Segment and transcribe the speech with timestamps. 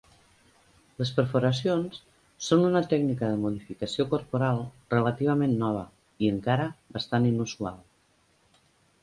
[1.01, 1.99] Les perforacions
[2.45, 4.63] són una tècnica de modificació corporal
[4.95, 5.85] relativament nova
[6.25, 6.67] i encara
[6.99, 7.81] bastant inusual.